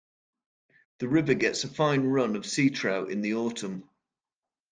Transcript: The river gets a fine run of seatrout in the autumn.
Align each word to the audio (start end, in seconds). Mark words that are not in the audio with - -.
The 0.97 1.07
river 1.07 1.35
gets 1.35 1.63
a 1.63 1.67
fine 1.67 2.05
run 2.05 2.35
of 2.35 2.41
seatrout 2.41 3.11
in 3.11 3.21
the 3.21 3.35
autumn. 3.35 3.87